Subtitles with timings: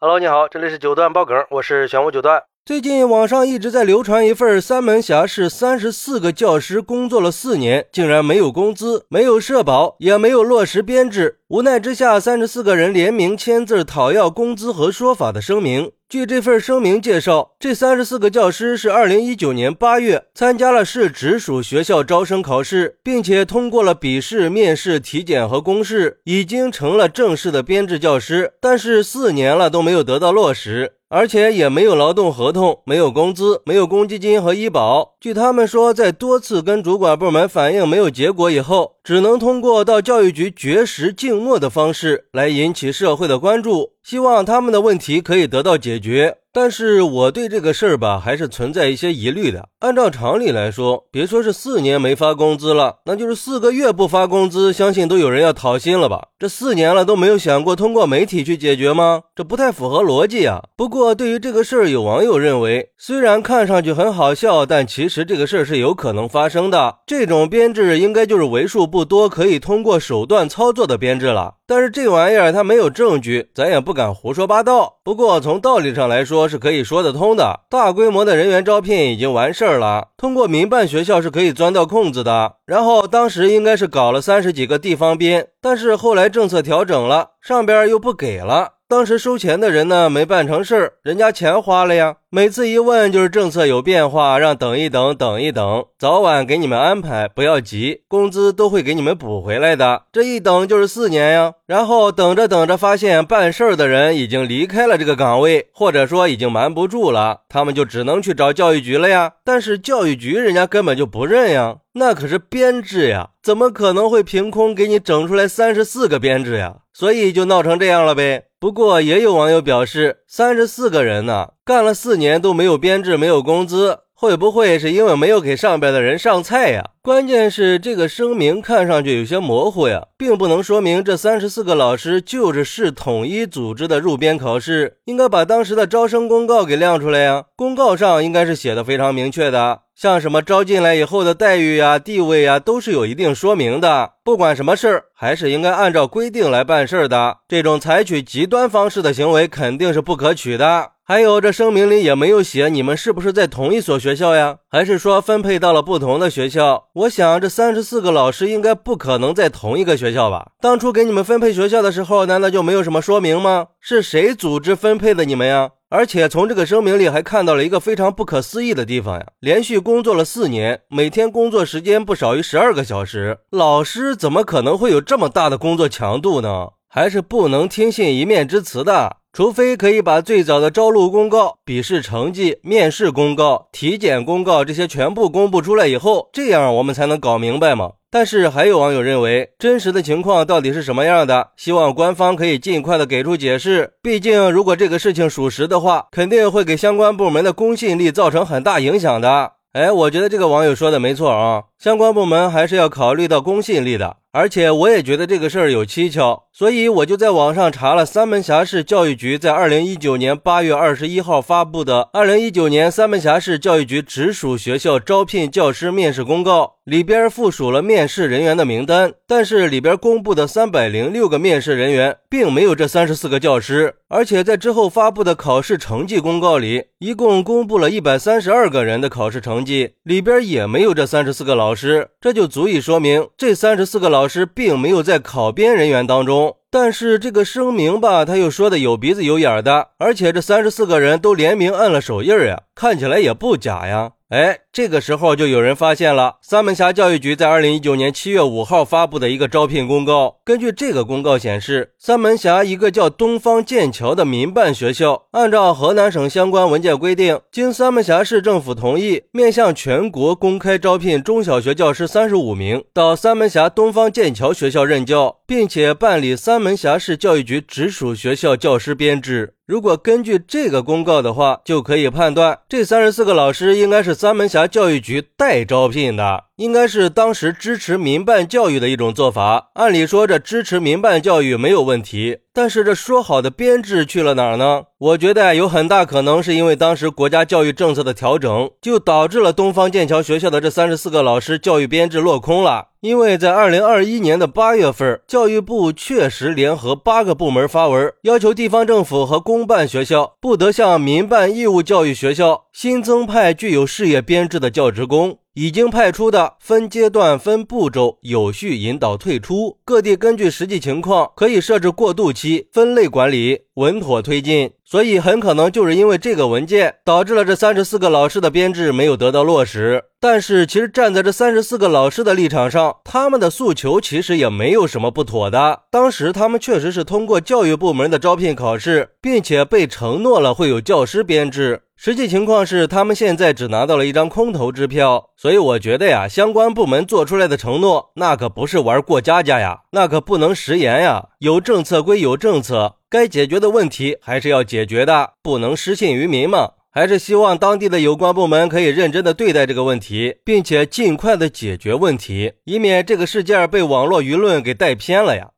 [0.00, 2.44] Hello，你好，这里是九段爆梗，我是玄武九段。
[2.64, 11.40] 最近网上一直在流传一份三门峡市三十四个教师工作了四年，竟然没有工资、没有社保，也没有落实编制。
[11.48, 15.90] 无奈之下，三十四个人联名签字讨要工资和说法的声明。
[16.08, 28.54] 据这份声明介绍，这三十四个教师是二零一九年八月参加了市直属学校招生考试，并且通过了笔试、面试、体检和公示，已经成了正式的编制教师。
[28.58, 30.94] 但是四年了都没有得到落实。
[31.10, 35.14] 而且也没有劳动合同，没有工资，没有公积金和医保。
[35.18, 46.36] 据他们说，在多次跟主管部门反映没有结果以后，只能通过到教育局绝食静默的方式来引起社会的关注，希望他们的问题可以得到解决。
[46.60, 49.68] 但是我对这个事儿吧，还是存在一些疑虑的。
[49.78, 56.30] 按照常理来说，别说是四年没发工资了，那就是四个月不发工资，相信都有人要讨薪了吧？
[56.36, 59.22] 这四年了都没有想过通过媒体去解决吗？
[59.36, 60.64] 这不太符合逻辑啊。
[60.76, 66.96] 不过对于这个事儿，有网友认为，虽然看上去很好笑，但其实这个事儿是有可能发生的。
[67.06, 71.54] 这种编制应该就是为数不多可以通过手段操作的编制了。
[71.68, 74.96] 但是这玩意儿它没有证据，咱也不敢胡说八道。
[75.04, 77.60] 不过从道理上来说是可以说得通的。
[77.68, 82.54] 大规模的人员招聘已经完事儿了，通过民办学校是可以钻到空子的。
[82.64, 88.77] 然后当时应该是搞了三十几个地方编，但是后来政策调整了，上边又不给了。
[88.90, 92.16] 当时收钱的人呢没办成事儿，人家钱花了呀。
[92.30, 100.04] 每次一问就是政策有变化，让等一等，等一等，早晚给你们安排，不要急，工资都会给你们补回来的。
[100.10, 101.52] 这一等就是四年呀。
[101.66, 109.34] 然后等着等着，发现办事儿的人已经离开了这个岗位，或者说已经瞒不住了，他们就只能去找教育局了呀。
[109.44, 116.76] 但是教育局人家根本就不认呀，那可是编制呀，怎么可能会凭空给你整出来三十四个编制呀？
[116.92, 118.44] 所以就闹成这样了呗。
[118.60, 126.90] 不过也有网友表示，三十四个人呢，干了四年都没有编制，没有工资，会不会是因为没有给上边的人上菜呀？
[127.02, 137.44] 关键是这个声明看上去有些模糊呀，并不能说明这三十四个老师就是市统一组织的入编考试，应该把当时的招生公告给亮出来呀。
[137.56, 139.82] 公告上应该是写的非常明确的。
[140.00, 144.12] 像什么招进来以后的待遇呀、地位呀，都是有一定说明的。
[144.22, 147.38] 不管什么事儿，还是应该按照规定来办事儿的。
[147.48, 150.92] 这种采取极端方式的行为肯定是不可取的。
[151.04, 154.58] 还有，这声明里也没有写你们是不是在同一所学校呀？
[154.70, 156.84] 还是说分配到了不同的学校？
[156.94, 160.52] 我想这三十四个老师应该不可能在同一个学校吧？
[160.60, 163.66] 当初给你们分配学校的时候，难道就没有什么说明吗？
[163.80, 165.70] 是谁组织分配的你们呀？
[165.90, 169.26] 而且从这个声明里还看到了一个非常不可思议的地方呀！
[169.40, 176.72] 连续工作了四年，每天工作时间不少于十二个小时，老师怎么可能会有这么大的工作强度呢？
[176.90, 179.16] 还是不能听信一面之词的。
[179.38, 187.92] 除非可以把最早的招录公告、笔试成绩、面试公告、体检公告这些全部公布出来以后，这样我们才能搞明白嘛。
[188.10, 191.50] 但是还有网友认为，真实的情况到底是什么样的？
[191.56, 193.92] 希望官方可以尽快的给出解释。
[194.02, 199.52] 毕竟，如果这个事情属实的话，肯定会给相关部门的公信力造成很大影响的。
[199.72, 204.16] 哎，我觉得这个网友说的没错啊，相关部门还是要考虑到公信力的。
[204.30, 234.28] 而且我也觉得这个事儿有蹊跷，所以我就在网上查了三门峡市教育局在二零一九年八月二十一号发布的《二零一九年三门峡市教育局直属学校招聘教师面试公告》，里边附属了面试人员的名单，但是里边公布的三百零六个面试人员并没有这三十四个教师，而且在之后发布的考试成绩公告里，一共公布了一百三十二个人的考试成绩，里边也没有这三十四个老师，这就足以说明这三十四个老。
[234.28, 244.12] 师并没有在考编人员当中，但是这个声明吧，他又说的有鼻子有眼的，而且这三十四个人都联名按了手印呀，看起来也不假呀。
[244.28, 250.36] 哎，这个时候就有人发现了，三门峡教育局在二零一九年七月五号发布的一个招聘公告。
[250.44, 269.54] 根据这个公告显示，三门峡一个叫东方剑桥的民办学校，按照河南省相关文件规定，经三门峡市政府同意，面向全国公开招聘中小学教师三十五名，到三门峡东方剑桥学校任教，并且办理三门峡市教育局直属学校教师编制。
[269.66, 279.70] 如果根据这个公告的话，就可以判断这三十四个老师应该是三门峡教育局代招聘的，应该是当时支持民办教育的一种做法。
[279.74, 282.40] 按理说，这支持民办教育没有问题。
[282.58, 284.82] 但是这说好的编制去了哪儿呢？
[284.98, 292.88] 我觉得有很大可能是因为当时国家教育政策的调整，就导致了东方剑桥学校的这三十四个老师教育编制落空了。
[293.00, 305.38] 因为在二零二一年的八月份，教育部确实联合八个部门发文，要求地方政府和公办学校不得向民办义务教育学校新增派具有事业编制的教职工。
[305.60, 314.70] 已经派出的分阶段、分步骤有序引导退出，各地根据实际情况可以设置过渡期，分类管理，稳妥推进。
[314.84, 320.04] 所以很可能就是因为这个文件，导致了这三十四个老师的编制没有得到落实。
[320.20, 325.80] 但是其实站在这三十四个老师的立场上，他们的诉求其实也没有什么不妥的。
[325.90, 331.82] 当时他们确实是通过教育部门的招聘考试，并且被承诺了会有教师编制。
[332.00, 341.30] 实际情况是，他们现在只拿到了一张空头支票，所以我觉得呀，相关部门做出来的承诺，那可不是玩过家家呀，那可不能食言呀。
[341.40, 346.74] 有政策归有政策，该解决的问题还是要解决的，不能失信于民嘛。
[346.92, 355.48] 还是希望当地的有关部门可以认真的对待这个问题，并且尽快的解决问题，以免这个事件被网络舆论给带偏了呀。